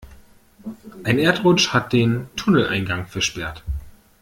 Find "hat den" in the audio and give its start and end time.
1.73-2.27